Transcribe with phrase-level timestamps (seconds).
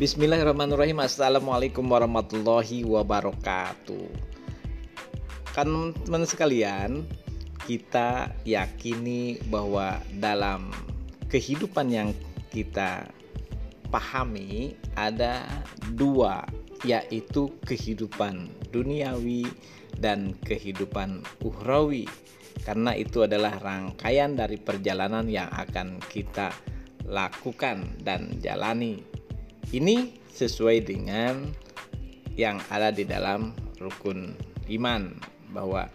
[0.00, 0.96] Bismillahirrahmanirrahim.
[1.04, 4.08] Assalamualaikum warahmatullahi wabarakatuh.
[5.52, 7.04] Kan teman sekalian
[7.68, 10.72] Kita yakini bahwa dalam
[11.28, 12.08] kehidupan yang
[12.48, 13.12] kita
[13.92, 15.44] pahami Ada
[15.92, 16.48] dua
[16.80, 19.52] yaitu kehidupan duniawi
[20.00, 22.08] dan kehidupan uhrawi.
[22.64, 26.56] Karena itu adalah rangkaian dari perjalanan yang akan kita
[27.04, 29.09] lakukan dan jalani
[29.70, 31.50] ini sesuai dengan
[32.34, 34.34] yang ada di dalam rukun
[34.70, 35.14] iman
[35.54, 35.86] bahwa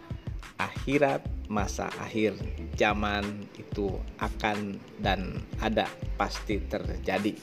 [0.56, 2.34] akhirat masa akhir
[2.74, 5.84] zaman itu akan dan ada
[6.16, 7.36] pasti terjadi.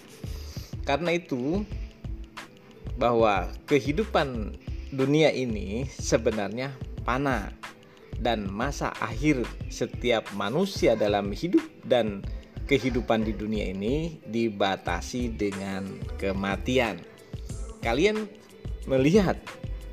[0.84, 1.64] Karena itu
[2.98, 4.58] bahwa kehidupan
[4.94, 6.76] dunia ini sebenarnya
[7.08, 7.50] panah
[8.22, 12.22] dan masa akhir setiap manusia dalam hidup dan
[12.68, 17.00] kehidupan di dunia ini dibatasi dengan kematian.
[17.84, 18.26] Kalian
[18.88, 19.36] melihat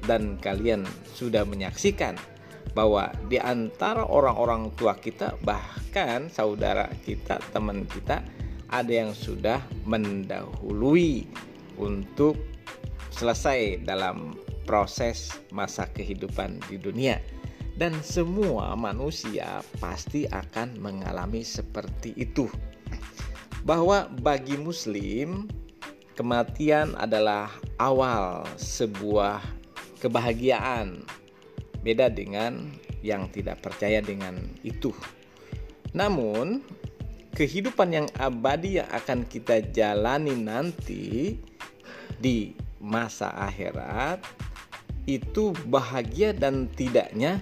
[0.06, 2.14] dan kalian sudah menyaksikan
[2.72, 8.22] bahwa di antara orang-orang tua kita, bahkan saudara kita, teman kita,
[8.70, 11.26] ada yang sudah mendahului
[11.74, 12.38] untuk
[13.10, 17.18] selesai dalam proses masa kehidupan di dunia
[17.80, 22.44] dan semua manusia pasti akan mengalami seperti itu.
[23.64, 25.48] Bahwa bagi Muslim,
[26.12, 27.48] kematian adalah
[27.80, 29.40] awal sebuah
[29.96, 31.08] kebahagiaan,
[31.80, 32.68] beda dengan
[33.00, 34.92] yang tidak percaya dengan itu.
[35.96, 36.60] Namun,
[37.32, 41.40] kehidupan yang abadi yang akan kita jalani nanti
[42.20, 44.20] di masa akhirat
[45.08, 47.40] itu bahagia dan tidaknya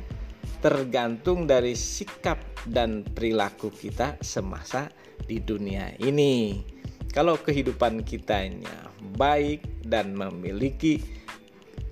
[0.59, 4.91] tergantung dari sikap dan perilaku kita semasa
[5.25, 6.63] di dunia ini.
[7.09, 11.01] Kalau kehidupan kitanya baik dan memiliki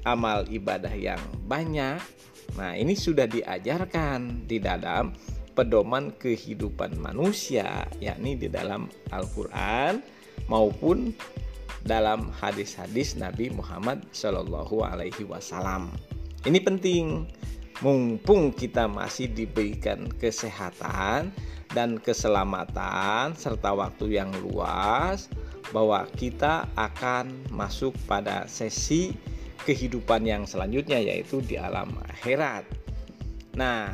[0.07, 1.99] amal ibadah yang banyak,
[2.55, 5.17] nah ini sudah diajarkan di dalam
[5.57, 10.05] pedoman kehidupan manusia, yakni di dalam Al-Qur'an
[10.53, 11.17] maupun
[11.87, 15.95] dalam hadis-hadis Nabi Muhammad Shallallahu Alaihi Wasallam.
[16.45, 17.27] Ini penting
[17.85, 21.29] mumpung kita masih diberikan kesehatan
[21.77, 25.29] dan keselamatan serta waktu yang luas
[25.75, 29.13] bahwa kita akan masuk pada sesi
[29.67, 32.63] kehidupan yang selanjutnya yaitu di alam akhirat.
[33.59, 33.91] Nah,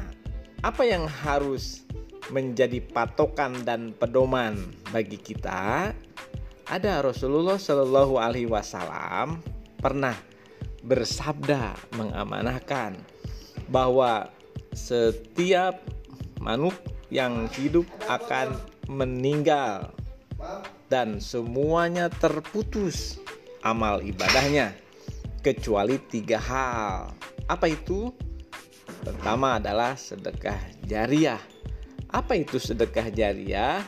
[0.60, 1.88] apa yang harus
[2.28, 4.59] menjadi patokan dan pedoman
[4.93, 5.91] bagi kita?
[6.69, 9.43] Ada Rasulullah Shallallahu Alaihi Wasallam
[9.81, 10.14] pernah
[10.84, 12.94] bersabda mengamanahkan
[13.68, 14.30] bahwa
[14.72, 15.78] setiap
[16.40, 16.74] manuk
[17.12, 18.56] yang hidup akan
[18.88, 19.92] meninggal
[20.90, 23.20] dan semuanya terputus
[23.62, 24.74] amal ibadahnya
[25.40, 27.14] kecuali tiga hal.
[27.46, 28.10] Apa itu?
[29.02, 31.40] Pertama adalah sedekah jariah.
[32.12, 33.82] Apa itu sedekah jariah?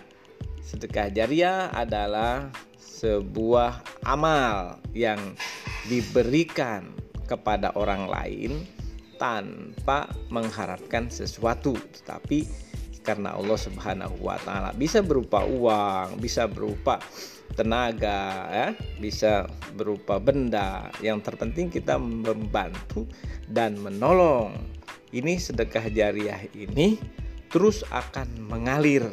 [0.65, 5.37] Sedekah jariah adalah sebuah amal yang
[5.87, 6.89] diberikan
[7.29, 8.65] kepada orang lain
[9.17, 12.47] tanpa mengharapkan sesuatu tetapi
[13.05, 16.99] karena Allah Subhanahu wa taala bisa berupa uang, bisa berupa
[17.53, 19.45] tenaga ya, bisa
[19.77, 20.89] berupa benda.
[21.05, 23.05] Yang terpenting kita membantu
[23.47, 24.57] dan menolong.
[25.15, 26.99] Ini sedekah jariah ini
[27.53, 29.07] terus akan mengalir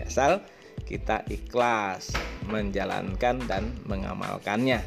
[0.00, 0.40] asal
[0.88, 2.08] kita ikhlas
[2.48, 4.80] menjalankan dan mengamalkannya.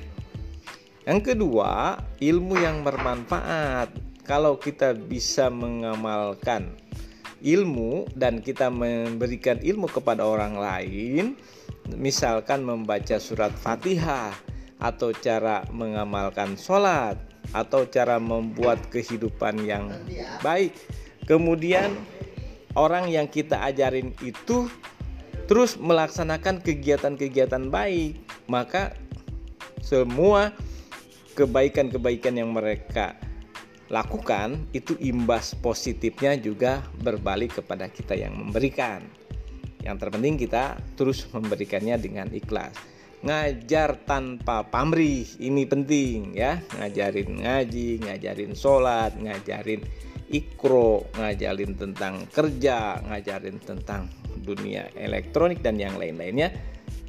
[1.05, 6.77] Yang kedua, ilmu yang bermanfaat kalau kita bisa mengamalkan
[7.41, 11.33] ilmu dan kita memberikan ilmu kepada orang lain,
[11.97, 14.33] misalkan membaca surat Fatihah
[14.81, 17.17] atau cara mengamalkan sholat
[17.53, 19.89] atau cara membuat kehidupan yang
[20.45, 20.73] baik.
[21.25, 21.93] Kemudian
[22.77, 24.69] orang yang kita ajarin itu
[25.49, 28.93] terus melaksanakan kegiatan-kegiatan baik, maka
[29.81, 30.53] semua
[31.33, 33.17] kebaikan-kebaikan yang mereka
[33.91, 39.03] lakukan itu imbas positifnya juga berbalik kepada kita yang memberikan.
[39.83, 42.71] Yang terpenting kita terus memberikannya dengan ikhlas.
[43.21, 46.63] Ngajar tanpa pamrih ini penting ya.
[46.79, 49.83] Ngajarin ngaji, ngajarin sholat, ngajarin
[50.31, 54.07] ikro, ngajarin tentang kerja, ngajarin tentang
[54.41, 56.49] dunia elektronik dan yang lain-lainnya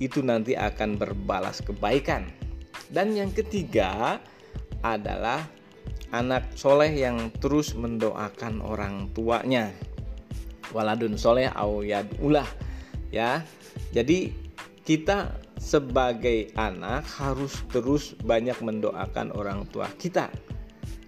[0.02, 2.26] itu nanti akan berbalas kebaikan.
[2.93, 4.20] Dan yang ketiga
[4.82, 5.46] adalah
[6.12, 9.73] anak soleh yang terus mendoakan orang tuanya
[10.70, 11.82] waladun soleh au
[12.20, 12.47] ulah
[13.09, 13.41] ya
[13.93, 14.32] jadi
[14.82, 20.26] kita sebagai anak harus terus banyak mendoakan orang tua kita.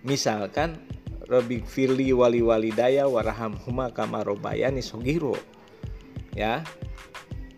[0.07, 0.79] Misalkan
[1.27, 5.35] Robik Firli wali walidaya waraham huma kamarobayani sogiro.
[6.39, 6.63] Ya,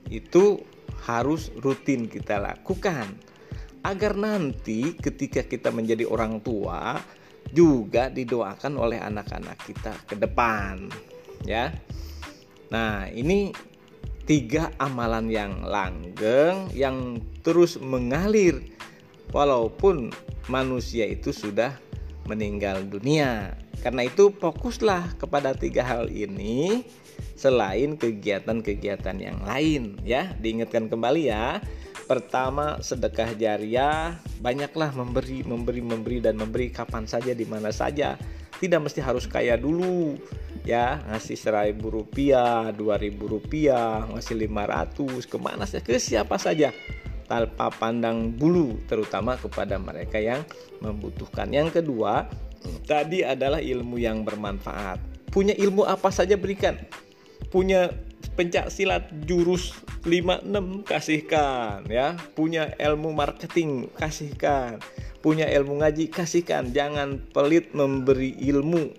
[0.08, 0.64] itu
[1.04, 3.12] harus rutin kita lakukan
[3.84, 6.98] agar nanti ketika kita menjadi orang tua
[7.54, 10.90] juga didoakan oleh anak-anak kita ke depan
[11.46, 11.70] ya.
[12.70, 13.54] Nah, ini
[14.26, 18.58] tiga amalan yang langgeng yang terus mengalir
[19.30, 20.10] walaupun
[20.50, 21.78] manusia itu sudah
[22.26, 23.54] meninggal dunia.
[23.86, 26.82] Karena itu fokuslah kepada tiga hal ini
[27.38, 30.34] selain kegiatan-kegiatan yang lain ya.
[30.42, 31.62] Diingatkan kembali ya.
[32.06, 38.14] Pertama, sedekah jariah, banyaklah memberi, memberi, memberi dan memberi kapan saja di mana saja.
[38.62, 40.14] Tidak mesti harus kaya dulu
[40.62, 41.02] ya.
[41.10, 46.70] Ngasih seribu rupiah dua ribu rupiah ngasih lima ratus ke mana saja ke siapa saja.
[47.26, 50.46] Tanpa pandang bulu terutama kepada mereka yang
[50.78, 51.50] membutuhkan.
[51.50, 52.30] Yang kedua
[52.86, 55.02] tadi adalah ilmu yang bermanfaat.
[55.34, 56.78] Punya ilmu apa saja berikan.
[57.50, 57.90] Punya
[58.36, 59.72] pencak silat jurus
[60.04, 62.14] 56 kasihkan ya.
[62.36, 64.78] Punya ilmu marketing kasihkan.
[65.24, 66.70] Punya ilmu ngaji kasihkan.
[66.70, 68.92] Jangan pelit memberi ilmu.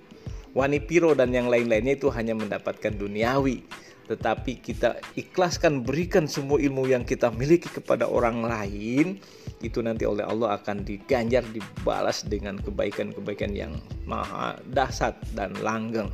[0.58, 3.62] Wanipiro dan yang lain-lainnya itu hanya mendapatkan duniawi.
[4.10, 9.22] Tetapi kita ikhlaskan berikan semua ilmu yang kita miliki kepada orang lain
[9.62, 13.76] itu nanti oleh Allah akan diganjar dibalas dengan kebaikan-kebaikan yang
[14.08, 16.08] maha dahsyat dan langgeng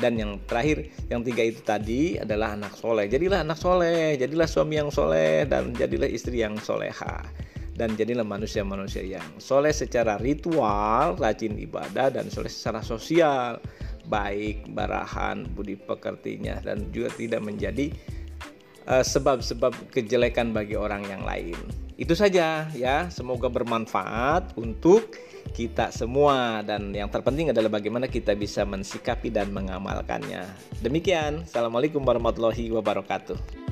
[0.00, 3.06] dan yang terakhir yang tiga itu tadi adalah anak soleh.
[3.06, 7.22] Jadilah anak soleh jadilah suami yang soleh dan jadilah istri yang soleha.
[7.76, 13.56] Dan jadilah manusia-manusia yang soleh secara ritual, rajin ibadah dan soleh secara sosial,
[14.04, 17.88] baik barahan, budi pekertinya dan juga tidak menjadi
[18.84, 21.56] eh, sebab-sebab uh, kejelekan bagi orang yang lain.
[22.00, 25.20] Itu saja ya, semoga bermanfaat untuk
[25.52, 30.48] kita semua dan yang terpenting adalah bagaimana kita bisa mensikapi dan mengamalkannya.
[30.80, 33.69] Demikian, Assalamualaikum warahmatullahi wabarakatuh.